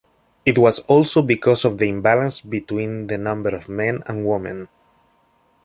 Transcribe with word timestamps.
It 0.47 0.57
was 0.57 0.79
also 0.87 1.21
because 1.21 1.63
of 1.63 1.77
the 1.77 1.87
imbalance 1.87 2.41
between 2.41 3.05
the 3.05 3.19
number 3.19 3.49
of 3.49 3.69
men 3.69 4.01
and 4.07 4.25
women. 4.25 4.67